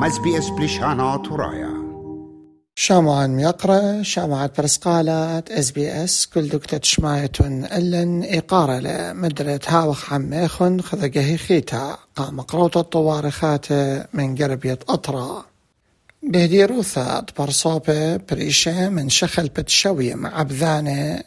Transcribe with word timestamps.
مز 0.00 0.18
بي 0.18 0.38
اس 0.38 0.48
بلشانا 0.48 1.16
ترايا 1.16 1.88
شامان 2.74 3.40
يقرأ 3.40 4.02
شامعة 4.02 4.50
برسقالات 4.58 5.50
إس 5.50 5.70
بي 5.70 6.04
إس 6.04 6.26
كل 6.26 6.48
دكتة 6.48 6.80
شمايتون 6.82 7.64
ألن 7.64 8.24
إقارة 8.24 8.78
لمدرة 8.78 9.60
هاوخ 9.66 10.12
عميخن 10.12 10.80
خذقه 10.80 11.36
خيتا. 11.36 11.98
قام 12.16 12.40
قروت 12.40 12.76
الطوارخات 12.76 13.72
من 14.14 14.36
قربية 14.36 14.78
أطرا. 14.88 15.44
بهدي 16.22 16.64
روثا 16.64 17.26
برصوبة 17.38 18.16
بريشة 18.16 18.88
من 18.88 19.08
شخل 19.08 19.48
بتشوي 19.48 20.14
مع 20.14 20.42
بذانة 20.42 21.22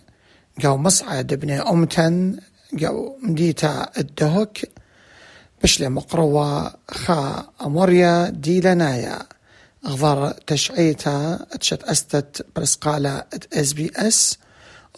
جو 0.59 0.77
مصعد 0.77 1.33
ابن 1.33 1.51
أمتن 1.51 2.37
جو 2.73 3.15
مديتا 3.23 3.89
الدهك. 3.97 4.80
بشلي 5.63 5.89
مقروة 5.89 6.73
خا 6.91 7.45
أموريا 7.61 8.29
دي 8.29 8.61
لنايا. 8.61 9.19
غضر 9.87 10.31
تشعيتا 10.47 11.39
أتشت 11.51 11.83
أستت 11.83 12.45
برسقالة 12.55 13.23
إس 13.53 13.73
بي 13.73 13.91
إس. 13.95 14.37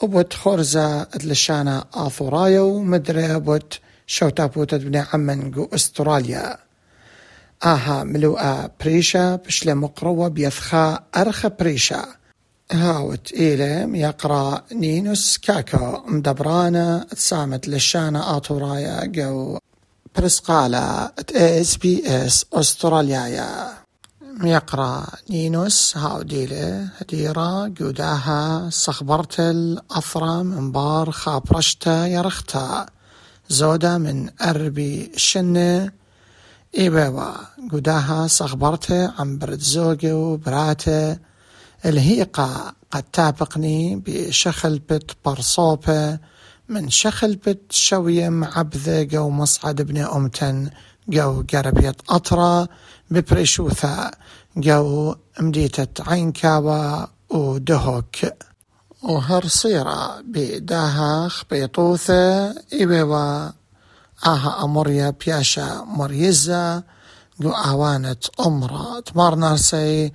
وبوت 0.02 0.34
خورزا 0.34 1.02
اتلشانا 1.02 1.86
آثورايو. 1.94 2.84
مدري 2.84 3.40
بوت 3.40 3.80
شوتا 4.08 4.46
بوت 4.46 4.74
ابن 4.74 4.96
عمن 5.14 5.52
جو 5.52 5.70
أستراليا. 5.74 6.58
آها 7.66 8.04
ملوءة 8.04 8.72
بريشا 8.82 9.36
بشلي 9.36 9.76
مقروة 9.76 10.28
بيثخا 10.28 11.04
أرخ 11.18 11.48
بريشا. 11.48 12.06
هاوت 12.72 13.34
إيلم 13.34 13.96
يقرأ 13.96 14.64
نينوس 14.72 15.38
كاكو. 15.38 16.02
مدبرانا 16.08 17.08
تسامت 17.12 17.68
لشانا 17.68 18.38
آتورايا 18.38 19.06
جو 19.06 19.60
برسقالة 20.16 21.12
اس 21.32 21.78
بي 21.78 22.04
اس 22.08 22.46
استراليا 22.54 23.84
يقرأ 24.44 25.06
نينوس 25.30 25.98
هاوديلة 25.98 26.90
هديرة 26.98 27.68
جوداها 27.68 28.70
صخبرت 28.70 29.40
الأثرى 29.40 30.44
من 30.44 30.72
بار 30.72 31.12
خابرشتا 31.12 32.08
يرختا 32.08 32.86
زودا 33.50 33.98
من 33.98 34.30
أربي 34.42 35.12
شنة 35.16 35.92
إيبوا 36.78 37.32
جوداها 37.72 38.28
صخبرت 38.28 38.92
عن 38.92 39.38
برد 39.38 39.60
زوجي 39.60 40.12
وبراته 40.12 41.18
الهيقة 41.86 42.74
قد 42.92 43.04
تابقني 43.04 44.04
بشخل 44.06 44.80
بت 44.80 45.12
برصوبة. 45.26 46.20
من 46.74 46.90
شخل 46.90 47.36
بت 47.36 47.72
شوية 47.72 48.30
معبذة 48.30 49.04
جو 49.04 49.30
مصعد 49.30 49.82
ابن 49.82 49.98
أمتن 49.98 50.70
جو 51.10 51.44
قربية 51.54 51.96
أطرة 52.10 52.70
ببريشوثا 53.12 54.12
جو 54.58 55.16
مديتة 55.40 56.12
عينكاوة 56.12 57.08
ودهوك. 57.30 58.16
وهر 59.04 59.48
صيرة 59.48 60.22
بداها 60.22 61.28
خبيطوثة 61.28 62.50
إبوا 62.74 63.50
آها 64.26 64.64
أموريا 64.64 65.10
بياشا 65.26 65.84
مريزة 65.88 66.84
جو 67.40 67.50
آوانة 67.52 68.18
أمرا 68.46 69.00
تمار 69.00 69.36
نارسي 69.36 70.12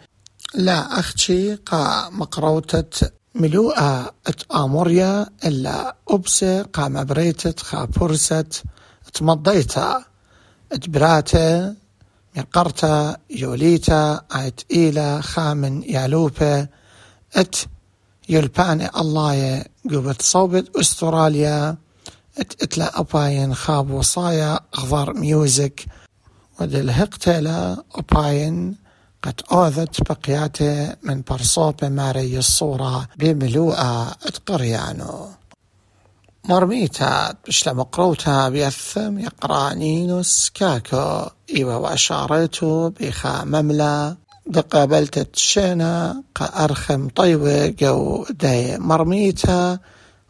لا 0.54 0.98
أختي 1.00 1.54
قا 1.54 2.08
مقروتة 2.10 3.17
ملوءة 3.34 4.14
أت 4.26 4.42
آموريا 4.52 5.26
إلا 5.44 5.96
أبسة 6.08 6.62
قا 6.62 6.88
مبريتت 6.88 7.60
خا 7.60 7.84
برست 7.84 8.62
تمضيتا 9.14 10.04
اتبراتا 10.72 11.74
مقرتا 12.36 13.16
يوليتا 13.30 14.20
ات 14.32 14.60
إيلا 14.72 15.20
خامن 15.20 15.82
يالوبا 15.82 16.66
أت 17.36 17.56
يلباني 18.28 18.90
الله 18.96 19.64
قبت 19.90 20.22
صوبت 20.22 20.76
أستراليا 20.76 21.76
أت 22.38 22.62
إتلا 22.62 23.00
أباين 23.00 23.54
خاب 23.54 23.90
وصايا 23.90 24.60
أخضر 24.74 25.14
ميوزك. 25.14 25.86
ودلهقتلا 26.60 27.84
أباين 27.94 28.76
قد 29.22 29.40
أوذت 29.52 30.10
بقياته 30.10 30.96
من 31.02 31.22
برصوبة 31.30 31.88
ماري 31.88 32.38
الصورة 32.38 33.08
بملوءة 33.16 34.10
اتقريانو 34.10 35.28
مرميتا 36.48 37.34
بشلا 37.46 37.72
مقروتا 37.72 38.48
بيثم 38.48 39.18
يقرانينوس 39.18 40.50
كاكو 40.54 41.30
إيوا 41.54 41.74
وأشاريتو 41.74 42.90
بخا 42.90 43.44
مملا. 43.44 44.16
بقابلت 44.46 45.18
تشينا 45.18 46.22
قأرخم 46.34 47.08
طيوة 47.08 47.66
جو 47.66 48.26
داي 48.30 48.78
مرميتا. 48.78 49.78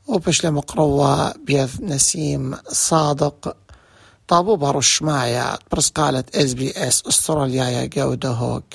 وبشلا 0.06 0.50
مقروة 0.50 1.32
بيث 1.32 1.80
نسيم 1.80 2.54
صادق 2.68 3.56
طابو 4.28 4.56
برش 4.56 5.02
معايا 5.02 5.58
برس 5.72 5.88
قالت 5.90 6.36
اس 6.36 6.54
بي 6.54 6.70
اس 6.70 7.02
استراليا 7.06 7.84
جو 7.86 8.14
دهوك 8.14 8.74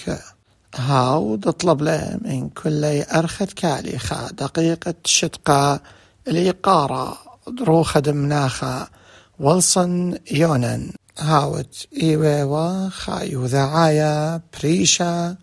هاو 0.75 1.35
تطلب 1.35 1.81
له 1.81 2.19
من 2.21 2.49
كل 2.49 2.85
أرخت 3.15 3.53
كاليخا 3.53 4.27
دقيقة 4.31 4.93
شتقة 5.05 5.79
الإقارة 6.27 7.17
دروخة 7.47 7.99
دمناخا 7.99 8.87
ولصن 9.39 10.17
يونن 10.31 10.91
هاوت 11.19 11.87
إيويوا 12.01 12.89
خايو 12.89 13.45
ذعايا 13.45 14.41
بريشا 14.53 15.35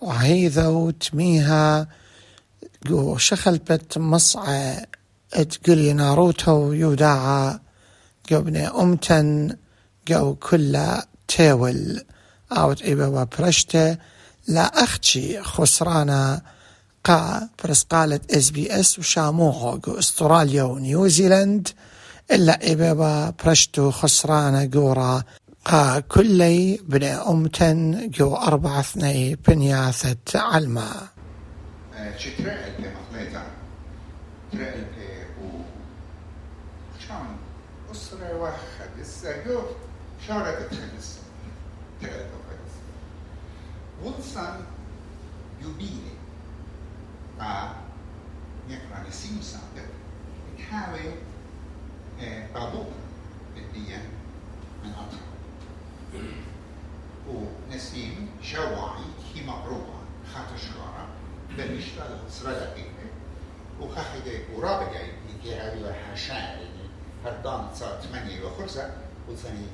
وهيذو 0.00 0.90
تميها 0.90 1.88
جو 2.86 3.16
شخلبت 3.16 3.98
مصعى 3.98 4.86
تقولي 5.30 5.92
ناروتو 5.92 6.72
يوداعا 6.72 7.67
جو 8.30 8.38
ابن 8.38 8.56
أمتن 8.56 9.56
جو 10.08 10.34
كلا 10.34 11.06
تيول. 11.28 12.04
أوت 12.52 12.82
إيويوا 12.82 13.24
برشته 13.24 13.96
لا 14.48 14.84
أختي 14.84 15.42
خسرانا 15.42 16.42
قا 17.04 17.48
برس 17.64 17.82
قالت 17.82 18.32
إس 18.32 18.50
بي 18.50 18.80
إس 18.80 18.98
وشاموغو 18.98 19.98
أستراليا 19.98 20.62
ونيوزيلند. 20.62 21.68
إلا 22.30 22.72
إبابا 22.72 23.34
برشتو 23.44 23.90
خسرانة 23.90 24.64
جورا. 24.64 25.22
قا 25.64 26.00
كلي 26.00 26.80
بن 26.88 27.04
أمتن 27.04 28.10
جو 28.10 28.34
أربعة 28.34 28.80
اثني 28.80 29.36
بنياثة 29.48 30.16
علما. 30.34 31.08
شترقل 32.18 32.84
مقليتا 32.96 33.42
ترقل 34.52 34.84
و 35.40 35.48
شان؟ 37.08 37.47
أسرة 37.92 38.36
واحد. 38.36 38.90
السجو 38.98 39.62
شارة 40.26 40.66
تخلص 40.66 41.18
ترقل 42.00 42.26
ولسان 44.04 44.60
يبيني 45.60 46.12
مع 47.38 47.72
يقرأ 48.68 49.08
نسيم 49.08 49.40
سابق. 49.40 49.88
تحاول 50.58 51.12
بعضوها 52.54 52.86
بديا 53.56 54.02
من 54.84 54.90
أطراف. 54.90 56.22
ونسيم 57.28 58.28
شواعي 58.42 59.04
هي 59.34 59.46
مقروبة 59.46 59.98
خاطر 60.34 60.56
شرارة 60.56 61.08
بالنسبة 61.56 62.02
لسرعة 62.28 62.54
دقيقة 62.54 63.08
وخاخدة 63.80 64.40
ورابقة 64.54 65.00
يجي 65.00 65.54
هذه 65.54 65.74
الحشاء 67.24 67.32
هردان 67.34 67.60
صار 67.74 68.00
ثمانية 68.02 68.44
وخمسة 68.44 68.90
وثاني 69.28 69.66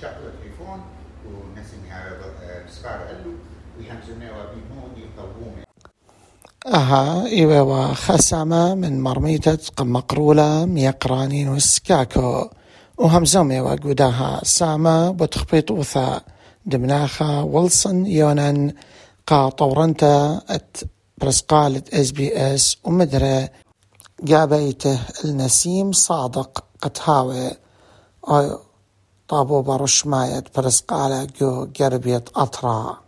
شغل 0.00 0.10
التليفون 0.10 0.80
ونسيم 1.26 1.82
هذا 1.90 2.64
بسبار 2.66 2.98
قالوا 3.06 3.34
ويهمزونا 3.78 4.30
وبيمون 4.30 4.90
يقومون. 4.96 5.64
أها 6.66 7.26
إيوا 7.26 7.94
خسامة 7.94 8.74
من 8.74 9.00
مرميتة 9.00 9.84
مقرولة 9.84 10.64
ميقرانين 10.64 11.48
وسكاكو 11.48 12.50
وهمزوم 12.98 13.50
إيوا 13.50 13.74
قداها 13.74 14.40
سامة 14.44 15.10
بتخبيطوثا 15.10 16.20
دمناخا 16.66 17.40
ولسن 17.40 18.06
يونان. 18.06 18.74
قا 19.26 19.48
طورنتا 19.48 20.40
ات 20.50 20.76
برسقالة 21.18 21.82
اس 21.92 22.10
بي 22.10 22.36
اس 22.36 22.76
ومدري 22.84 23.48
جابيته 24.22 25.00
النسيم 25.24 25.92
صادق. 25.92 26.64
قتهاوي 26.84 27.50
أو 28.28 28.58
طابو 29.28 29.62
برش 29.62 30.06
مايت 30.06 30.56
برسقالة 30.56 31.24
جو 31.40 31.68
قربية 31.80 32.24
أطرا. 32.36 32.98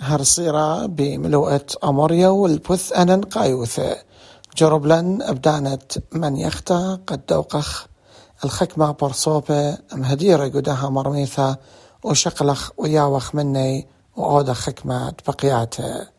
هرصيرة 0.00 0.86
بملوءة 0.86 1.66
أموريا 1.84 2.28
والبث 2.28 2.92
أنن 2.92 3.20
قايوثة 3.20 3.96
جربلن 4.56 5.22
أبدانت 5.22 5.92
من 6.12 6.36
يختا 6.36 7.00
قد 7.06 7.26
دوقخ. 7.26 7.86
الخكمة 8.44 8.90
برصوبة 8.90 9.78
مهديرة 9.94 10.44
قداها 10.44 10.88
مرميثة 10.88 11.56
وشقلخ 12.04 12.70
وياوخ 12.76 13.34
مني 13.34 13.88
وعودة 14.16 14.52
خكمة 14.52 15.14
بقياته 15.28 16.11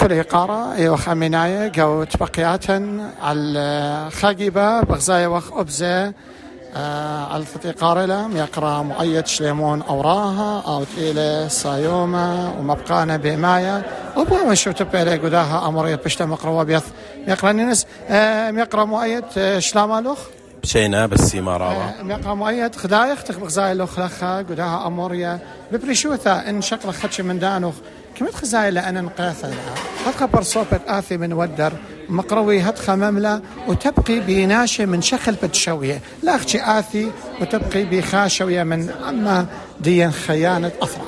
كل 0.00 0.22
قارة 0.22 0.76
يوخ 0.76 1.08
أميناية 1.08 1.68
جو 1.68 2.04
تبقيات 2.04 2.64
على 3.22 4.08
خاقبة 4.12 4.80
بغزاية 4.80 5.26
وخ 5.26 5.52
أبزة 5.52 6.12
آه 6.76 7.24
على 7.32 7.44
قارلة 7.80 8.30
يقرأ 8.34 8.82
مؤيد 8.82 9.26
شليمون 9.26 9.82
أوراها 9.82 10.62
أو 10.66 10.84
تيلة 10.84 11.48
صايومة 11.48 12.58
ومبقانا 12.58 13.16
بماية 13.16 13.82
وبوا 14.16 14.54
شو 14.54 14.72
تبقى 14.72 15.18
قداها 15.18 15.68
أمرية 15.68 15.96
بشتا 15.96 16.24
مقرأ 16.24 16.50
وبيث 16.50 16.84
يقرأ 17.28 17.52
نينس 17.52 17.86
آه 18.08 18.50
يقرأ 18.50 18.84
مؤيد 18.84 19.24
آه، 19.38 19.58
شلامالوخ 19.58 20.18
بشينا 20.62 21.06
بس 21.06 21.34
ما 21.34 21.56
رابا 21.56 22.00
آه، 22.00 22.02
ميقرأ 22.02 22.34
مؤيد 22.34 22.76
خدايخ 22.76 23.22
تخبق 23.22 23.46
زاي 23.46 23.74
لو 23.74 23.86
خلخا 23.86 24.38
قداها 24.38 24.86
أموريا. 24.86 25.38
ببريشوثا 25.72 26.48
إن 26.48 26.62
شقل 26.62 26.92
خدش 26.92 27.20
من 27.20 27.38
دانوخ. 27.38 27.74
كمت 28.14 28.34
خزاي 28.34 28.70
لأن 28.70 29.04
نقاثا 29.04 29.46
لها؟ 29.46 29.74
هتخا 30.06 30.26
برصوبة 30.26 30.80
آثي 30.86 31.16
من 31.16 31.32
ودر 31.32 31.72
مقروي 32.08 32.60
هتخا 32.60 32.94
مملة 32.94 33.40
وتبقي 33.68 34.20
بناشة 34.20 34.86
من 34.86 35.02
شخل 35.02 35.34
بتشوية. 35.42 36.00
لا 36.22 36.36
أختي 36.36 36.78
آثي 36.78 37.10
وتبقي 37.40 37.84
بخاشوية 37.84 38.62
من 38.62 38.90
أما 38.90 39.46
دي 39.80 40.10
خيانة 40.10 40.70
أفرع 40.82 41.04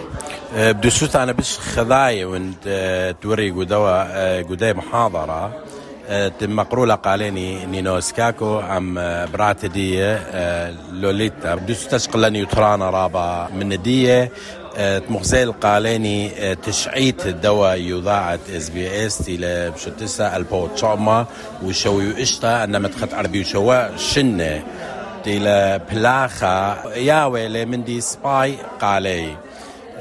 أه، 0.54 0.72
بدو 0.72 0.90
سوت 0.90 1.16
أنا 1.16 1.32
بش 1.32 1.58
خذاي 1.58 2.24
وانت 2.24 2.64
أه، 2.66 3.10
توري 3.10 3.50
قدوا 3.50 4.42
قداي 4.42 4.74
محاضرة. 4.74 5.62
أه، 6.08 6.28
تم 6.28 6.56
مقرولة 6.56 6.94
قاليني 6.94 7.66
نينو 7.66 8.00
سكاكو 8.00 8.60
أم 8.60 8.94
برات 9.32 9.66
دي 9.66 10.16
لوليتا. 10.92 11.54
بدو 11.54 11.74
سوت 11.74 11.94
أشقلني 11.94 12.40
يترانا 12.40 12.90
رابا 12.90 13.48
من 13.54 13.82
دي 13.82 14.28
مغزيل 15.08 15.52
قاليني 15.52 16.54
تشعيت 16.54 17.26
الدواء 17.26 17.80
يضاعت 17.80 18.40
إس 18.56 18.68
بي 18.68 19.06
إس 19.06 19.28
إلى 19.28 19.70
بشتسا 19.70 20.36
البو 20.36 20.66
تشوما 20.66 21.26
وشوي 21.64 22.22
اشتا 22.22 22.64
ان 22.64 22.82
متخت 22.82 23.14
عربي 23.14 23.40
وشوا 23.40 23.96
شنة. 23.96 24.62
إلى 25.26 25.80
بلاخا 25.90 26.82
ياوي 26.96 27.64
من 27.64 27.84
دي 27.84 28.00
سباي 28.00 28.54
قالي. 28.80 29.36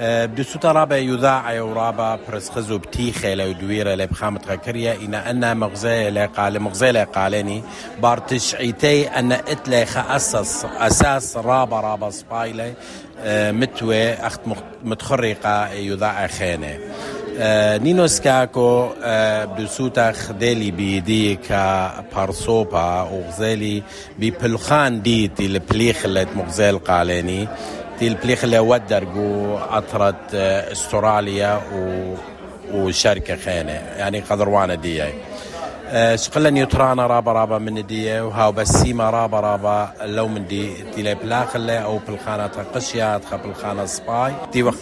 بدو 0.02 0.44
سوتا 0.44 0.72
رابا 0.72 0.98
يذاع 0.98 1.62
ورابا 1.62 2.20
برس 2.28 2.50
خزو 2.50 2.78
بتيخة 2.78 3.34
لو 3.34 3.52
دويرة 3.52 3.96
لبخامة 3.96 4.42
غكريا 4.50 4.96
إنا 4.96 5.30
أنا 5.30 5.54
مغزي 5.54 6.10
لقال 6.10 6.60
مغزي 6.60 6.92
لقالني 6.92 7.64
بارتش 8.02 8.56
عيتي 8.56 9.08
أن 9.08 9.32
إتلي 9.32 9.84
أساس 9.84 10.66
أساس 10.80 11.38
رابا 11.38 12.10
سبايلي 12.10 12.74
آه، 13.20 13.52
متوي 13.52 14.14
أخت 14.14 14.40
متخرقة 14.84 15.68
يذاع 15.68 16.28
خانة 16.28 16.80
آه، 17.40 17.78
نينو 17.78 18.08
سكاكو 18.08 18.90
آه، 19.04 19.46
بدسوتا 19.46 20.12
خدالي 20.12 20.72
بيدي 20.72 21.36
كبارسوبا 21.36 23.02
وغزالي 23.02 23.84
ببلخان 24.20 25.02
ديتي 25.02 25.46
البليخ 25.46 26.06
اللي 26.06 26.28
مغزال 26.36 26.84
قالاني 26.84 27.48
تي 28.00 28.08
البليخ 28.08 28.44
اللي 28.44 28.60
ودر 28.60 29.04
جو 29.04 29.58
أطرت 29.58 30.36
استراليا 30.72 31.62
و 31.74 32.14
وشركة 32.74 33.36
خانة 33.36 33.72
يعني 33.72 34.20
قدروانا 34.20 34.76
دي 34.76 35.04
شقلا 36.16 36.50
نيوترانا 36.50 37.08
رابا 37.08 37.32
رابا 37.32 37.58
من 37.58 37.86
دي 37.86 38.20
وهاو 38.20 38.52
بسيما 38.52 39.10
رابا 39.10 39.40
رابا. 39.40 39.94
لو 40.02 40.28
من 40.28 40.48
دي 40.48 40.74
تي 40.96 41.16
بلاخ 41.16 41.56
اللي 41.56 41.84
أو 41.84 42.00
بالخانة 42.08 42.50
قشيا 42.76 43.18
تخا 43.18 43.38
بالخانة 43.38 43.86
سباي. 43.86 44.34
تي 44.52 44.64
وقت. 44.64 44.76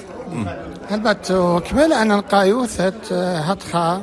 هلبت 0.89 1.31
وكمل 1.31 1.93
أن 1.93 2.11
القايوثة 2.11 2.93
هتخا 3.37 4.01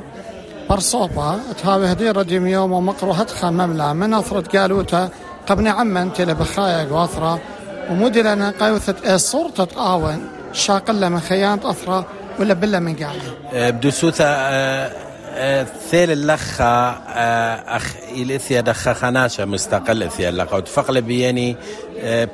برصوبة. 0.69 1.35
تهاوي 1.63 1.91
هدي 1.91 2.11
رديم 2.11 2.47
يوم 2.47 2.71
ومقرو 2.71 3.11
هتخا 3.11 3.49
مملا. 3.49 3.93
من 3.93 4.13
أثرت 4.13 4.55
قالوتا 4.55 5.09
قبل 5.47 5.67
عمن 5.67 6.13
تلي 6.13 6.33
بخايا 6.33 6.83
قواثرة 6.83 7.39
ومودي 7.89 8.21
لنا 8.21 8.53
قايوثة 8.59 8.95
إيه 9.05 9.17
صورة 9.17 9.67
آون 9.77 10.27
شاقلة 10.53 11.09
من 11.09 11.19
خيانة 11.19 11.69
أثرة 11.69 12.05
ولا 12.39 12.53
بلا 12.53 12.79
من 12.79 12.95
قاعدة؟ 12.95 13.69
بدو 13.69 13.89
سوثا 13.89 14.25
ثيل 15.89 16.11
اللخة 16.11 16.89
أخ 17.75 17.95
إليثيا 18.11 18.61
دخا 18.61 18.93
خناشة 18.93 19.45
مستقل 19.45 20.03
إثيا 20.03 20.29
اللخة 20.29 20.55
وتفقل 20.57 21.01
بياني 21.01 21.55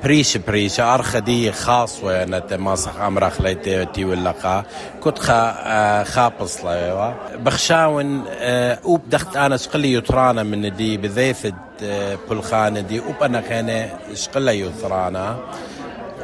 بريش 0.03 0.37
بريش. 0.37 0.79
أرخدي 0.79 1.51
خاص 1.51 2.03
وينت 2.03 2.53
ماسخ 2.53 2.99
أمر 3.01 3.29
خليتي 3.29 3.85
تي 3.85 4.05
واللقا 4.05 4.63
كنت 5.01 5.19
خا 5.19 6.03
خابص 6.03 6.65
لا 6.65 7.13
بخشاون 7.35 8.23
أوب 8.85 9.09
دخت 9.09 9.37
أنا 9.37 9.57
شقلي 9.57 9.93
يطرانا 9.93 10.43
من 10.43 10.75
دي 10.75 10.97
بذيث 10.97 11.47
بلخانة 12.29 12.79
دي. 12.79 12.99
أوب 12.99 13.23
أنا 13.23 13.43
خانة 13.49 13.89
شقلي 14.13 14.61
يطرانا 14.61 15.37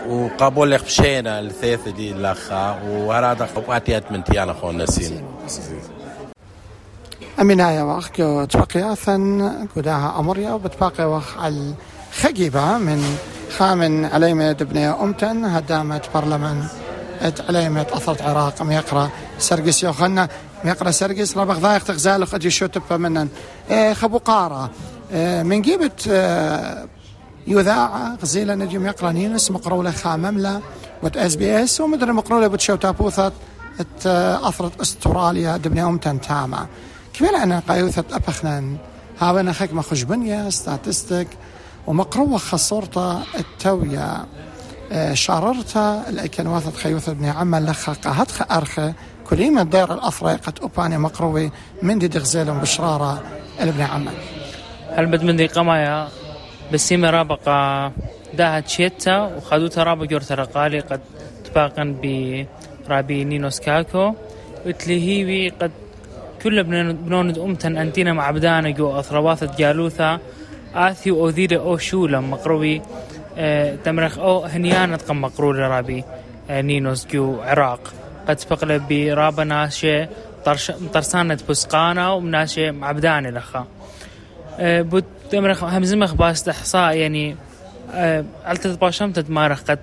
وقابول 0.09 0.71
لك 0.71 0.83
بشينا 0.83 1.39
الثيث 1.39 1.87
دي 1.87 2.11
اللخا 2.11 2.79
وهذا 2.87 3.49
قباتيات 3.55 4.11
من 4.11 4.23
تيانا 4.23 4.53
خون 4.53 4.81
نسين 4.81 5.23
أمينايا 7.41 7.83
وخ 7.83 8.09
تبقي 8.49 8.93
أثن 8.93 9.51
قداها 9.75 10.19
أمريا 10.19 10.51
وبتبقي 10.53 11.05
وخ 11.05 11.37
على 11.37 11.73
خجيبة 12.21 12.77
من 12.77 13.17
خامن 13.57 14.05
عليمة 14.05 14.51
دبنية 14.51 15.03
أمتن 15.03 15.45
هدامة 15.45 16.01
برلمان 16.15 16.67
عليمة 17.49 17.85
أثرت 17.93 18.21
عراق 18.21 18.61
ميقرأ 18.61 19.09
سرقس 19.39 19.83
يوخنا 19.83 20.27
ميقرأ 20.65 20.91
سرقس 20.91 21.37
ربخ 21.37 21.57
ضايق 21.57 21.83
تغزال 21.83 22.25
قد 22.25 22.45
يشوتب 22.45 22.81
منن. 22.93 23.27
إيه 23.71 23.93
خبو 23.93 24.17
قارة 24.17 24.69
إيه 25.11 25.43
من 25.43 25.61
جيبت 25.61 26.07
إيه 26.07 26.85
يذاع 27.47 28.15
غزيلة 28.21 28.55
نجم 28.55 28.85
يقرا 28.85 29.11
نينس 29.11 29.51
مقرولة 29.51 29.91
خامملة 29.91 30.61
وت 31.03 31.17
اس 31.17 31.35
بي 31.35 31.63
اس 31.63 31.81
ومدري 31.81 32.11
مقرولة 32.11 32.47
بتشو 32.47 32.75
تابوثت 32.75 33.33
إت 33.79 34.07
أثرت 34.43 34.81
أستراليا 34.81 35.57
دبنية 35.57 35.87
أمتن 35.87 36.21
تاما. 36.21 36.67
كمان 37.13 37.35
أنا 37.35 37.59
قايوثة 37.67 38.03
أبخنان. 38.11 38.77
هاونا 39.19 39.53
خك 39.53 39.73
ما 39.73 39.81
خشبنيا 39.81 40.49
ستاتستيك. 40.49 41.27
ومقروة 41.87 42.37
خصورتا 42.37 43.23
التوية. 43.39 44.25
آه، 44.91 45.13
شاررتا 45.13 46.05
الأكن 46.09 46.47
واثت 46.47 46.75
خيوثة 46.75 47.13
بني 47.13 47.29
عما 47.29 47.59
لخا 47.59 47.93
قاهت 47.93 48.51
أرخة. 48.51 48.93
كليما 49.29 49.63
دير 49.63 49.93
الأثرى 49.93 50.35
قد 50.35 50.59
أباني 50.61 50.97
مقروي 50.97 51.51
من 51.81 51.99
دي 51.99 52.07
دغزيلهم 52.07 52.59
بشرارة 52.59 53.23
الابن 53.61 53.81
عما 53.81 54.11
هل 54.95 55.05
بد 55.05 55.23
من 55.23 55.35
دي 55.35 55.47
قمايا 55.47 56.07
بسيمة 56.73 57.09
رابقة؟ 57.09 57.91
داها 58.33 58.59
تشيتا 58.59 59.17
وخدوتا 59.19 59.83
رابق 59.83 60.11
يورتا 60.11 60.35
رقالي 60.35 60.79
قد 60.79 61.01
تباقن 61.45 61.95
برابي 62.87 63.23
نينوس 63.23 63.59
كاكو. 63.59 64.13
وتلهيوي 64.65 65.49
قد 65.49 65.71
كل 66.43 66.63
بنوند 66.93 67.37
أمتن 67.37 67.77
أنتينا 67.77 68.13
مع 68.13 68.31
بدانا 68.31 68.69
جو 68.69 68.99
أثرواثة 68.99 69.55
جالوثا 69.57 70.19
آثي 70.75 71.11
أوذير 71.11 71.59
أو 71.59 71.77
شولا 71.77 72.19
مقروي 72.19 72.81
آه 73.37 73.75
تمرخ 73.85 74.19
أو 74.19 74.43
هنيانة 74.43 74.97
قم 74.97 75.21
مقرول 75.21 75.59
رابي. 75.59 76.03
آه 76.49 76.61
نينوس 76.61 77.07
جو 77.07 77.41
عراق. 77.41 77.93
قد 78.27 78.39
سبقل 78.39 78.79
برابا 78.79 79.43
ناشي 79.43 80.05
ترسانة 80.93 81.37
بسقانا 81.49 82.11
ومناشي 82.11 82.71
معبداني 82.71 83.31
لخا. 83.31 83.65
آه 84.59 84.81
بود 84.81 85.05
تمرخ 85.31 85.63
همزمخ 85.63 86.13
باس 86.13 86.49
إحصاء 86.49 86.95
يعني 86.95 87.35
علتت 88.45 88.81
باشمت 88.81 89.19
تمارخ 89.19 89.61
قد 89.61 89.79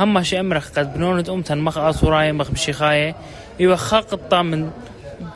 هم 0.00 0.22
شي 0.22 0.40
أمرخ 0.40 0.70
قد 0.70 0.94
بنونة 0.94 1.24
أمتن 1.28 1.58
مخ 1.58 1.78
اصوراي 1.78 2.32
مخ 2.32 2.50
بشيخاية 2.50 3.14
إيوه 3.60 3.76
خاق 3.76 4.34
من 4.34 4.70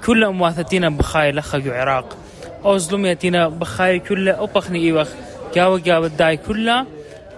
كل 0.06 0.24
امواثتنا 0.24 0.88
بخاي 0.88 1.32
لخجو 1.32 1.72
عراق 1.72 2.16
أو 2.64 2.78
ظلميتنا 2.78 3.48
بخاي 3.48 3.98
كل 3.98 4.28
أبخني 4.28 4.78
إيوخ. 4.78 5.08
جاو 5.54 5.78
جاو 5.78 6.04
الداي 6.04 6.36
كلها 6.36 6.86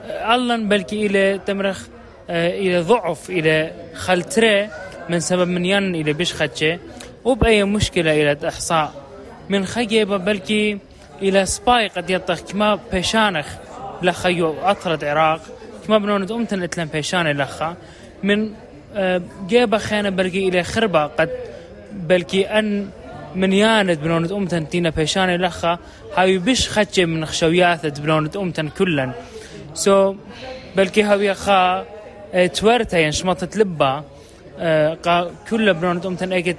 الله 0.07 0.57
بلكي 0.57 1.07
إلى 1.07 1.41
تمرخ 1.47 1.83
إلى 2.31 2.81
ضعف 2.81 3.31
إلى 3.31 3.73
خلتري 3.95 4.69
من 5.09 5.21
سبب 5.21 5.49
من 5.49 5.65
ين 5.65 5.95
إلى 5.95 6.13
بش 6.13 6.33
خدشه 6.35 6.79
وبأي 7.25 7.65
مشكلة 7.65 8.23
إلى 8.23 8.49
إحصاء. 8.49 8.93
من 9.49 9.67
خجيبة 9.67 10.17
بلكي 10.17 10.79
إلى 11.23 11.47
سباي 11.47 11.89
قد 11.89 12.11
يطخ. 12.11 12.41
كما 12.41 12.79
بيشانخ 12.93 13.47
لخيو 14.03 14.55
أطرد 14.63 15.05
عراق. 15.05 15.41
كما 15.87 15.99
بنوند 15.99 16.33
أمتن 16.33 16.63
اتلم 16.63 16.89
بيشان 16.93 17.31
لخا. 17.31 17.77
من 18.23 18.51
جيبة 19.47 19.79
خانة 19.79 20.11
بلكي 20.11 20.49
إلى 20.49 20.63
خربة 20.63 21.07
قد 21.07 21.31
بلكي 21.95 22.47
أن 22.47 22.89
من 23.35 23.53
ياند 23.53 23.99
بنونة 23.99 24.37
أمتن 24.37 24.69
تينا 24.69 24.91
بيشاني 24.91 25.37
لخا 25.37 25.79
هاي 26.17 26.39
بش 26.39 26.69
خدشة 26.69 27.05
من 27.05 27.27
خشوياثة 27.27 28.03
بنونة 28.03 28.31
أمتن 28.37 28.69
كلا 28.69 29.13
سو 29.75 30.13
so, 30.13 30.17
بلكي 30.77 31.03
هاوي 31.03 31.35
خا 31.35 31.85
تورتا 32.55 32.99
ين 32.99 33.13
شمطت 33.13 33.57
لبا 33.57 34.05
كل 35.51 35.75
بنون 35.75 36.01
أمتن 36.07 36.33
أجد 36.33 36.57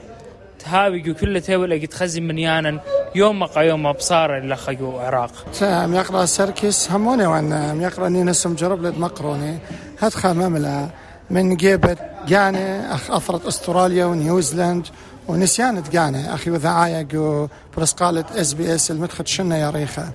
تهاوي 0.59 1.13
كل 1.13 1.41
تاول 1.41 1.73
أجد 1.73 1.93
خزي 1.93 2.21
منيانا 2.21 2.79
يوم 3.15 3.43
قا 3.43 3.61
يوم 3.61 3.91
بصار 3.91 4.37
اللي 4.37 4.55
خيو 4.55 4.99
عراق. 4.99 5.31
يقرا 5.61 6.25
سركس 6.25 6.91
هموني 6.91 7.25
وان 7.27 7.81
يقرا 7.81 8.09
نينسم 8.09 8.55
جرب 8.55 8.85
لد 8.85 8.97
مقروني 8.99 9.57
هدخل 10.01 10.33
مملة 10.33 10.89
من 11.29 11.55
جيبت 11.55 11.97
جاني 12.27 12.93
اخ 12.93 13.11
اثرت 13.11 13.45
أستراليا 13.45 14.05
ونيوزيلاند 14.05 14.87
ونسيان 15.27 15.83
تقاني 15.83 16.33
أخي 16.33 16.51
وذعايق 16.51 17.07
وبرسقالة 17.15 18.25
إس 18.35 18.53
بي 18.53 18.75
إس 18.75 18.91
المدخت 18.91 19.27
شنة 19.27 19.55
يا 19.55 19.69
ريخة؟ 19.69 20.11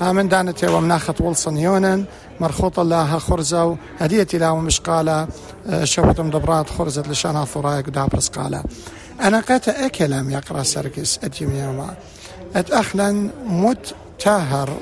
ها 0.00 0.12
من 0.12 0.28
دانت 0.28 0.64
ومناخت 0.64 1.20
ولسون 1.20 1.56
يونن 1.56 2.04
مرخوطة 2.40 2.82
لها 2.82 3.18
خرزة 3.18 3.76
هديتي 4.00 4.38
لها 4.38 4.50
ومشقالة 4.50 5.28
آه، 5.68 5.84
شوت 5.84 6.20
مدبرات 6.20 6.70
خرزة 6.70 7.02
لشانها 7.02 7.44
ثرايق 7.44 7.88
ودا 7.88 8.04
برسقالة 8.04 8.64
أنا 9.22 9.40
قيت 9.40 9.68
أكلم 9.68 10.30
يقرأ 10.30 10.62
سرقس 10.62 11.18
أتيم 11.24 11.56
يوما. 11.56 11.94
أتأخلا 12.56 13.30
مت 13.46 13.94
تاهر 14.20 14.76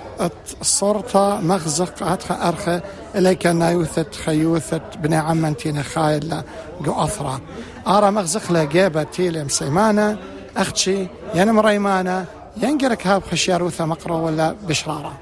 الصورة 0.61 1.40
مغزق 1.40 2.02
أتخ 2.02 2.33
أرخى 2.33 2.80
إليك 3.14 3.47
نايوثت 3.47 4.14
خيوثت 4.14 4.83
بني 4.99 5.16
عمنتين 5.16 5.83
خايل 5.83 6.42
جو 6.80 6.92
أثرى. 6.92 7.40
أرى 7.87 8.11
مغزق 8.11 8.52
لجيبة 8.52 9.02
تيلم 9.02 9.49
سيمانة 9.49 10.18
أختشي 10.57 11.07
ينم 11.35 11.61
ريمانة 11.61 12.25
ينقرك 12.62 13.07
هاب 13.07 13.23
خشياروثة 13.23 13.87
مقرو 13.87 14.26
ولا 14.26 14.54
بشرارة. 14.68 15.18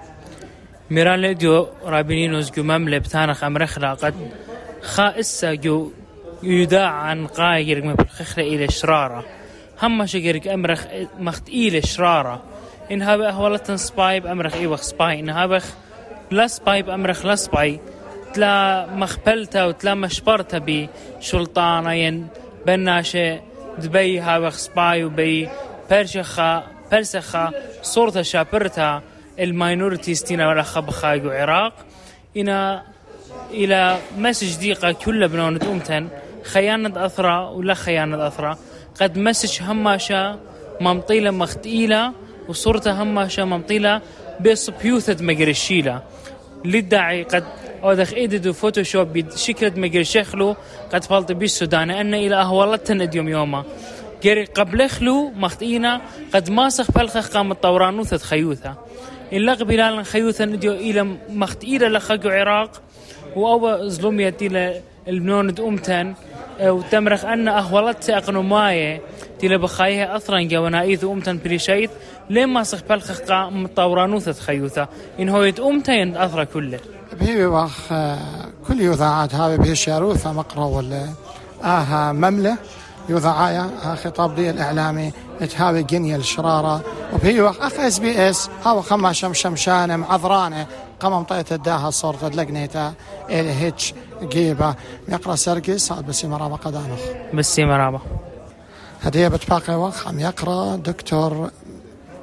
ميران 0.90 1.20
لديو 1.20 1.68
رابينينوس 1.85 2.50
جو 2.50 2.62
مملة 2.62 2.99
بتانخ 2.99 3.44
أمرخلا 3.44 3.94
قد 3.94 4.14
خائسة 4.82 5.54
جو 5.54 5.90
يداع 6.42 6.90
عن 6.90 7.26
قاير 7.26 7.85
من 7.85 7.94
بالخخرة 7.94 8.42
إلى 8.42 8.68
شرارة. 8.68 9.25
هم 9.82 10.06
شجرك 10.06 10.49
أمرخ 10.49 10.85
مخت 11.18 11.49
إلى 11.49 11.82
شرارة. 11.82 12.42
إن 12.93 13.02
هذا 13.02 13.28
أهولتن 13.28 13.76
سباي 13.76 14.21
بأمرخ 14.21 14.55
إيوخ 14.55 14.81
سباي. 14.81 15.21
إن 15.21 15.31
هذا 15.31 15.62
لا 16.31 16.47
سباي 16.47 16.83
بأمرخ 16.83 17.26
لا 17.26 17.35
سباي. 17.35 17.81
تلا 18.35 18.87
مخبلتا 18.87 19.64
وتلا 19.64 19.95
مشبرتا 19.95 20.59
بشلطانة 20.59 21.93
ين 21.93 22.28
بناشة 22.66 23.40
دبي 23.78 24.21
هذا 24.21 24.50
سباي 24.50 25.05
وبي 25.05 25.49
برشخة 25.90 26.62
برسخة 26.93 27.52
صورة 27.83 28.23
شابرتا 28.23 29.02
الماينورتيز 29.38 30.23
تينا 30.23 30.49
ولا 30.49 30.62
خبخاي 30.62 31.40
عراق. 31.40 31.73
إنا 32.37 32.83
إلى 33.50 33.99
مسج 34.19 34.57
ديقة 34.57 34.93
كل 34.93 35.28
بنونة 35.28 35.61
أمتن. 35.73 36.09
خيانة 36.45 37.07
أثرى 37.07 37.50
ولا 37.55 37.75
خيانة 37.75 38.26
أثرى 38.26 38.57
قد 39.00 39.19
مسج 39.19 39.62
هماشا 39.62 40.38
ممطيلة 40.81 41.31
مختيلة 41.31 42.12
وصورته 42.48 43.02
هماشا 43.02 43.42
ممطيلة 43.42 44.00
بس 44.40 44.70
بيوثة 44.70 45.24
مقرشيلة 45.24 46.02
للداعي 46.64 47.22
قد 47.22 47.44
أودخ 47.84 48.14
إيددو 48.14 48.52
فوتوشوب 48.52 49.12
بشكل 49.12 49.80
مقرشخلو 49.80 50.56
قد 50.92 51.04
فالت 51.04 51.32
بالسودان 51.32 51.90
أن 51.90 52.14
إلى 52.14 52.34
أهوالتن 52.34 53.00
اديوم 53.00 53.28
يوما. 53.28 53.64
جري 54.22 54.44
قبل 54.44 54.88
خلو 54.88 55.30
مختينا 55.30 56.00
قد 56.34 56.50
ماسخ 56.50 56.90
بلخ 56.90 57.28
قام 57.28 57.52
الطورانوثة 57.52 58.18
خيوثة. 58.18 58.74
إن 59.32 59.38
لغ 59.38 59.64
بلال 59.64 60.04
خيوثة 60.04 60.44
نديو 60.44 60.72
إلى 60.72 61.16
مختيلة 61.28 61.88
لخقو 61.88 62.28
عراق. 62.28 62.82
وأو 63.36 63.88
ظلمية 63.88 64.36
إلى 64.42 64.80
البنون 65.08 65.54
أمتن 65.58 66.14
وتمرخ 66.60 67.24
أن 67.24 67.48
أهولت 67.48 68.10
أقنو 68.10 68.42
مايه 69.37 69.49
تلا 69.49 69.57
بخايه 69.57 70.16
أثرا 70.16 70.43
جوانا 70.43 70.83
إيث 70.83 71.05
أمتن 71.05 71.38
بريشايث 71.45 71.90
لما 72.31 72.62
صخ 72.62 72.83
بالخقا 72.88 73.50
مطورانوثة 73.50 74.33
خيوثة 74.33 74.88
إن 75.21 75.28
هو 75.28 75.43
يتأمتين 75.43 76.16
أثرا 76.16 76.45
كله 76.45 76.81
بهي 77.21 77.47
واخ 77.47 77.88
كل 78.69 78.83
هذا 78.83 79.57
به 79.57 79.75
شاروثة 79.75 80.33
مقرأ 80.33 80.64
ولا 80.64 81.09
آها 81.64 82.12
مملة 82.12 82.59
يوذاعايا 83.09 83.71
خطاب 84.05 84.35
دي 84.35 84.50
الإعلامي 84.50 85.12
تهاوي 85.50 85.83
جنيا 85.83 86.16
الشرارة 86.16 86.81
وبهي 87.12 87.40
واخ 87.40 87.61
أخ 87.61 87.81
اس 87.81 87.99
بي 87.99 88.31
اس 88.31 88.50
هاو 88.64 88.83
خما 88.83 89.12
شم 89.12 89.33
شمشانة 89.33 89.97
معذرانة 89.97 90.66
قمم 91.00 91.23
طيت 91.23 91.52
الداها 91.52 91.90
صورت 91.90 92.37
لقنيتا 92.37 92.95
إلى 93.31 93.50
هيتش 93.50 93.95
جيبة 94.23 94.75
يقرأ 95.09 95.35
سرقس 95.35 95.93
هذا 95.93 96.00
بسي 96.00 96.26
مرابا 96.26 96.57
قدانخ 96.57 97.00
بسي 97.35 97.64
مرابا 97.64 98.00
هدية 99.02 99.28
بتباقي 99.28 99.74
وخ 99.74 100.08
عم 100.08 100.20
يقرأ 100.20 100.76
دكتور 100.76 101.50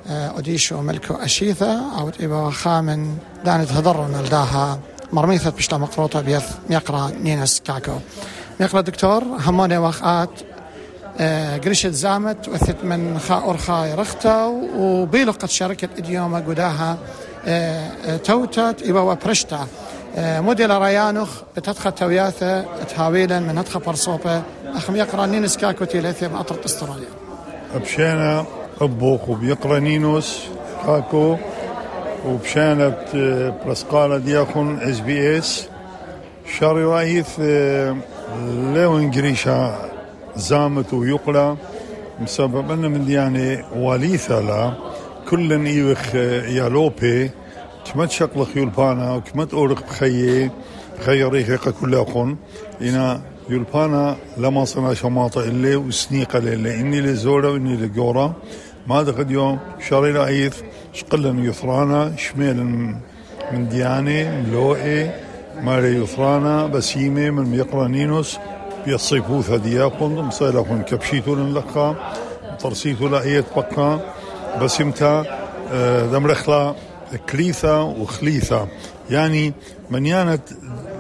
أوديشو 0.10 0.82
ملكو 0.82 1.14
أشيثة 1.14 2.00
أو 2.00 2.10
تبا 2.10 2.36
وخا 2.36 2.82
من 2.82 3.18
دانت 3.46 3.72
هضر 3.72 4.08
نلداها 4.08 4.80
مرميثة 5.14 5.50
بشلا 5.50 5.78
مقروطة 5.78 6.22
بيث 6.22 6.46
يقرأ 6.70 7.12
نينس 7.22 7.62
كاكو. 7.66 7.98
يقرأ 8.60 8.82
دكتور 8.82 9.24
هموني 9.24 9.78
وخات 9.78 10.30
قرشت 11.66 11.88
زامت 11.88 12.50
وثت 12.50 12.84
من 12.84 13.20
خا 13.20 13.50
أرخا 13.50 13.96
رختا 13.96 14.46
وبيلو 14.76 15.32
قد 15.32 15.50
شركة 15.50 15.90
إديوما 15.98 16.38
قداها 16.38 16.98
توتت 18.24 18.84
إبا 18.84 19.00
وبرشتا. 19.00 19.68
موديل 20.18 20.82
ريانوخ 20.82 21.30
بتدخل 21.58 21.92
توياثة 21.92 22.62
تهاويلا 22.62 23.40
من 23.40 23.58
هدخل 23.58 23.80
برصوبة 23.80 24.42
أخم 24.66 24.96
يقرأ 24.96 25.26
نينس 25.26 25.58
كاكو 25.58 25.86
تيليثي 25.86 26.28
بأطرة 26.28 26.66
أستراليا. 26.66 27.08
بشينا 27.76 28.46
أبوخ 28.82 29.30
وبيقرأ 29.30 29.80
نينوس 29.80 30.44
كاكو 30.86 31.38
وبشانة 32.28 32.94
برسقالة 33.66 34.18
دياخون 34.18 34.82
إس 34.82 35.00
بي 35.00 35.38
إس. 35.38 35.68
شاري 36.60 36.84
رايث 36.84 37.40
لون 38.74 39.12
قريشا 39.12 39.90
زامت 40.36 40.94
ويقلى 40.94 41.56
بسبب 42.24 42.72
أن 42.72 42.92
من 42.92 43.12
يعني 43.12 43.66
واليثة 43.76 44.40
لا. 44.40 44.74
كل 45.30 45.66
إيوخ 45.68 46.16
يالوبي 46.16 47.32
كما 47.86 48.06
تشقل 48.06 48.46
يولبانا 48.56 49.14
وكما 49.14 49.46
تورق 49.46 49.84
بخيه 49.90 50.52
بخي 51.00 51.24
ريخة 51.24 51.72
كل 51.82 51.96
أخون 51.96 52.38
إنا 52.82 53.22
يولبانا 53.50 54.16
لما 54.38 54.66
صنع 54.66 54.94
شماطة 54.94 55.42
إلي 55.44 55.76
وسنيقة 55.76 56.40
إلي 56.40 56.80
إني 56.80 57.02
لزورة 57.02 57.52
وإني 57.52 57.76
لجورة 57.76 58.36
ما 58.88 59.04
دخل 59.04 59.32
يوم 59.32 59.60
شاري 59.90 60.12
رئيث 60.12 60.56
شقلن 60.94 61.46
يثرانا 61.46 62.16
شميل 62.18 62.64
من 63.52 63.70
دياني 63.70 64.42
ملوئي 64.42 65.12
ماري 65.62 65.96
يثرانا 66.04 66.68
بسيمة 66.68 67.30
من 67.30 67.44
ميقرانينوس 67.44 68.38
بيصيفوث 68.86 69.52
دياقون 69.52 70.16
مصيلة 70.16 70.84
كبشيتو 70.88 71.36
لنلقى 71.36 71.96
ترسيتو 72.60 73.08
لأية 73.08 73.46
بقى 73.56 74.00
بسمتا 74.62 75.24
دمرخلا 76.12 76.76
كليثة 77.18 77.84
وخليثة 77.84 78.68
يعني 79.10 79.54
منيانة 79.90 80.40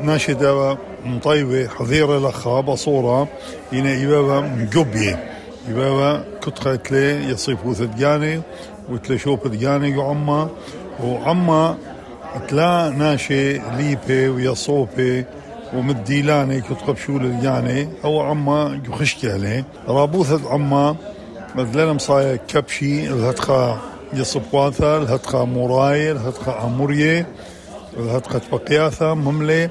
ناشدة 0.02 0.78
مطيبة 1.06 1.68
حذيرة 1.68 2.30
لخا 2.30 2.62
بصورة 2.62 3.28
إنا 3.74 4.04
إبابة 4.04 4.42
مقبية 4.42 5.34
إبابة 5.70 6.24
كتخة 6.40 6.80
لي 6.92 7.30
يصيفو 7.30 7.74
ثدقاني 7.74 8.42
وتلا 8.90 9.18
شوب 9.18 9.40
ثدقاني 9.48 9.90
يعما 9.90 10.50
وعما 11.04 11.78
تلا 12.48 12.90
ناشي 12.90 13.54
ليبي 13.54 14.30
ويصوبي 14.30 15.26
ومديلاني 15.74 16.62
كتخب 16.62 16.98
شول 16.98 17.26
يعني 17.44 17.90
أو 18.04 18.22
عما 18.22 18.82
يخشك 18.88 19.26
عليه 19.26 19.66
رابوثة 19.88 20.54
عما 20.54 20.96
مثلا 21.56 21.94
مصايا 21.94 22.36
كبشي 22.36 23.08
الهتخا 23.08 23.93
يصبواثا 24.16 24.98
الهتخا 24.98 25.44
موراي 25.44 26.12
الهتخا 26.12 26.66
أمورية 26.66 27.28
الهتخا 27.98 28.42
بقياثا 28.52 29.14
مملي 29.14 29.70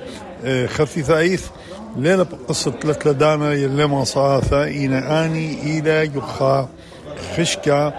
خفيفة 0.66 1.18
أيث 1.18 1.46
ليلة 1.96 2.26
قصة 2.48 2.70
ثلاث 2.70 3.06
لدانا 3.06 3.52
يلي 3.52 3.86
ما 3.86 4.04
صاثا 4.04 4.64
إينا 4.64 5.24
آني 5.24 5.78
إلى 5.78 6.10
يخا 6.16 6.68
خشكا 7.36 7.92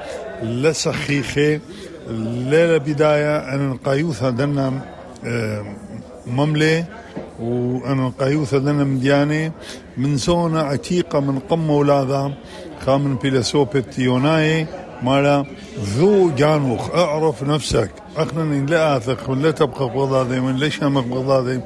لسخيخي 0.43 1.59
ليلة 2.09 2.77
بداية 2.77 3.37
أن 3.37 3.71
القايوثة 3.71 4.29
دنا 4.29 4.73
مملي 6.27 6.85
وأنا 7.39 8.07
القايوثة 8.07 8.57
دنا 8.57 8.83
مدياني 8.83 9.51
من 9.97 10.17
زونة 10.17 10.59
عتيقة 10.59 11.19
من 11.19 11.39
قم 11.39 11.69
ولاذا 11.69 12.31
خامن 12.85 13.15
بيلاسوبة 13.15 13.83
يوناي 13.97 14.67
مالا 15.03 15.45
ذو 15.79 16.31
جانوخ 16.35 16.95
اعرف 16.95 17.43
نفسك. 17.43 17.91
اخنا 18.17 18.65
لا 18.65 18.97
آثق 18.97 19.29
ولا 19.29 19.51
تبقى 19.51 19.89
بغضاضي 19.89 20.39
ولا 20.39 20.57
لا 20.57 20.69
شامخ 20.69 21.03
بغضاضي 21.03 21.61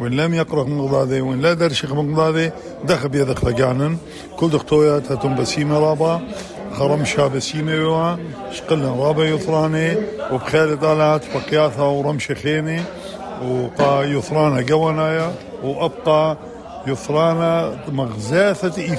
ولا 0.00 0.22
لم 0.22 0.34
يقرأ 0.34 0.62
بغضاضي 0.62 1.20
ولا 1.20 1.40
لا 1.40 1.52
درشق 1.54 1.92
بغضاضي 1.92 2.50
دخل 2.84 3.08
بيدخ 3.08 3.44
لجانن. 3.44 3.96
كل 4.36 4.50
دختويا 4.50 4.98
تتم 4.98 5.34
بسيمة 5.34 5.78
رابا. 5.78 6.20
خرم 6.72 7.04
شابسيمة 7.04 7.72
يوا. 7.72 8.16
شقلنا 8.52 8.90
رابا 8.92 9.24
يطراني 9.24 9.96
وبخير 10.32 10.76
طالات 10.76 11.22
بقياثا 11.34 11.82
ورمش 11.82 12.32
خيني 12.32 12.80
وقا 13.42 14.02
يثرانا 14.02 14.66
قونايا 14.70 15.34
وأبقى 15.64 16.36
يثرانا 16.86 17.78
مغزاثة 17.88 18.92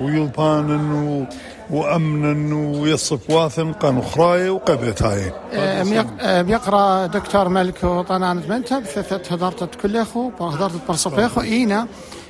ويلبان 0.00 1.26
وامنا 1.70 2.56
ويصف 2.78 3.30
واثن 3.30 3.72
قان 3.72 3.98
اخراي 3.98 4.48
وقبيتاي 4.48 5.32
بيقرا 6.42 7.06
دكتور 7.06 7.48
ملك 7.48 7.84
وطنان 7.84 8.42
منتب 8.48 8.84
ثثت 8.84 9.32
هدرت 9.32 9.74
كل 9.74 9.96
اخو 9.96 10.30
هدرت 10.40 10.80
برصفيخو 10.88 11.40
اينا 11.40 11.86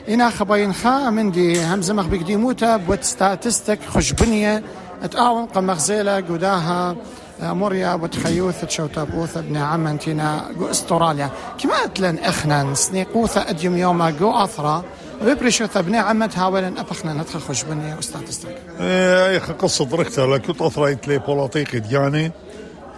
إينا 0.08 0.30
خباين 0.30 0.72
خا 0.72 1.10
من 1.10 1.30
دي 1.30 1.64
همزة 1.64 1.94
مخ 1.94 2.06
بقديموتا 2.06 2.76
بوت 2.76 3.04
ستاتستك 3.04 3.78
خشبنيه 3.88 4.62
اتعاون 5.02 5.46
قم 5.46 5.64
مغزيله 5.64 6.16
قداها 6.16 6.96
موريا 7.42 7.94
وتخيوث 7.94 8.64
تشوتا 8.64 9.04
بوث 9.04 9.36
ابن 9.36 9.56
عم 9.56 9.86
أنتينا 9.86 10.44
جو 10.58 10.70
أستراليا. 10.70 11.30
كما 11.58 11.72
أتلن 11.84 12.18
اخنا 12.18 12.74
سنيقوثا 12.74 13.50
أديم 13.50 13.76
يوما 13.76 14.10
جو 14.10 14.30
أثرا 14.30 14.84
ويبرشو 15.24 15.66
ثبني 15.66 15.98
عمت 15.98 16.38
هاولن 16.38 16.78
ابخنا 16.78 17.12
ندخل 17.12 17.40
خشبني 17.40 17.98
استاتستك 17.98 18.56
إيه 18.80 19.38
قصة 19.38 19.88
ركتها 19.92 20.26
لكل 20.26 20.54
اثرا 20.60 20.88
يتلي 20.88 21.18
بولاتيق 21.18 21.76
دياني 21.76 22.32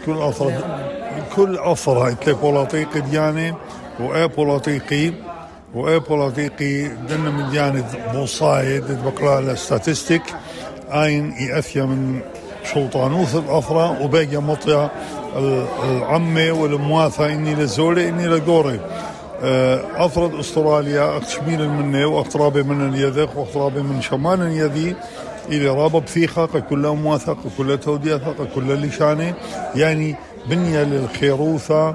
كل 0.06 0.18
اثرا 0.18 0.52
كل 1.36 1.58
اثرا 1.58 2.08
يتلي 2.08 2.34
بولاتيق 2.34 2.98
دياني 2.98 3.54
واي 4.00 4.28
بولاتيقي 4.28 5.12
واي 5.74 5.98
بولاتيقي 5.98 6.88
دنا 6.88 7.30
من 7.30 7.50
ديانة 7.50 7.84
بوصايد 8.14 8.84
بقرا 9.04 9.38
الاستاتستيك 9.38 10.22
اين 10.90 11.32
يأثيا 11.32 11.82
من 11.84 12.20
شلطانوث 12.74 13.36
الأثرة 13.36 14.02
وباقي 14.02 14.36
مطيا 14.36 14.90
العمة 15.84 16.52
والمواثة 16.52 17.26
إني 17.26 17.54
لزولي 17.54 18.08
إني 18.08 18.26
لقوري 18.26 18.80
أفرد 19.96 20.34
أستراليا 20.34 21.16
أكشميل 21.16 21.68
مني 21.68 22.04
وأقترابي 22.04 22.62
من 22.62 22.88
اليدق 22.88 23.38
وأقترابي 23.38 23.82
من 23.82 24.02
شمال 24.02 24.40
يدي 24.52 24.94
إلى 25.48 25.68
رابا 25.68 25.98
بثيقة 25.98 26.46
كلها 26.70 26.94
مواثقة 26.94 27.50
كلها 27.58 27.76
توديثة 27.76 28.34
كلها 28.54 28.76
لشانة 28.76 29.34
يعني 29.74 30.16
بنية 30.50 30.82
للخيروثة 30.82 31.94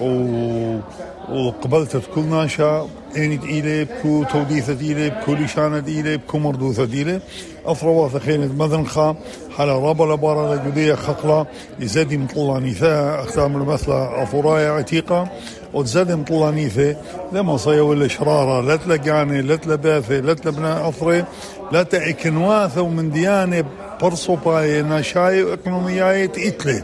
و... 0.00 0.78
وقبلت 1.28 2.02
كل 2.14 2.24
ناشا 2.24 2.88
انت 3.16 3.44
إلي 3.44 3.84
بكو 3.84 4.24
توديثة 4.24 4.72
إلي 4.72 5.10
بكو 5.10 5.34
لشانة 5.34 5.78
إلي 5.78 6.16
بكو 6.16 6.38
مردوثة 6.38 6.84
إلي 6.84 7.20
أفروا 7.66 8.18
خينة 8.18 8.52
مذنخة 8.52 9.16
حالا 9.56 9.72
رابا 9.72 10.04
لبارا 10.04 10.54
لجودية 10.54 10.94
خقلة 10.94 11.46
يزادي 11.80 12.18
مطلانيثا 12.18 13.22
أختام 13.22 13.56
المثلة 13.56 14.22
أفرايا 14.22 14.70
عتيقة. 14.70 15.28
وتزادي 15.74 16.14
مطلانيثة 16.14 16.96
لما 17.32 17.56
صيا 17.56 17.80
ولا 17.80 18.08
شرارة 18.08 18.60
لا 18.60 18.76
تلقاني 18.76 19.42
لا 19.42 19.56
تلباثة 19.56 20.20
لا 20.20 20.34
تلبنا 20.34 20.88
أفري 20.88 21.24
لا 21.72 21.82
تأكنواثة 21.82 22.82
ومن 22.82 23.10
ديانة 23.10 23.64
برصو 24.02 24.36
باي 24.36 24.82
ناشاي 24.82 25.42
وإقنومياي 25.42 26.28
تإتلي 26.28 26.82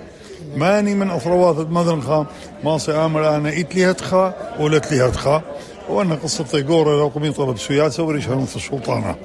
ماني 0.56 0.94
من 0.94 1.10
أفروات 1.10 1.58
المذنخة 1.58 2.26
ما 2.64 2.78
سأعمل 2.78 3.24
أنا 3.24 3.60
إتلي 3.60 3.90
هتخا 3.90 4.34
ولا 4.58 4.78
تلي 4.78 5.08
هتخا 5.08 5.42
وأنا 5.88 6.14
قصة 6.14 6.64
قورة 6.68 6.98
لو 6.98 7.08
قمين 7.08 7.32
طلب 7.32 7.58
سياسة 7.58 8.02
وريشها 8.02 8.36
مثل 8.36 8.56
السلطانة. 8.56 9.16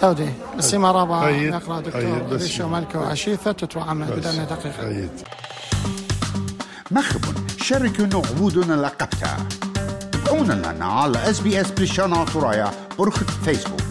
تودي 0.00 0.28
بس 0.58 0.74
ما 0.74 0.92
رابع. 0.92 1.26
أيد. 1.26 1.52
نقرأ 1.52 1.80
دكتور. 1.80 2.22
ريشو 2.32 2.68
مالكو 2.68 2.98
عشيثة 2.98 3.52
تتوعمل 3.52 4.06
بدنا 4.06 4.44
دقيقة. 4.44 4.88
أيد 4.88 5.10
مخبن 6.90 7.34
شاركوا 7.62 8.06
نعبودنا 8.06 8.74
لقبتها 8.74 9.36
تابعونا 10.12 10.52
لنا 10.52 10.84
على 10.84 11.30
اس 11.30 11.40
بي 11.40 11.60
اس 11.60 11.70
بريشانا 11.70 12.24
ترايا 12.24 12.70
برخة 12.98 13.26
فيسبوك. 13.44 13.81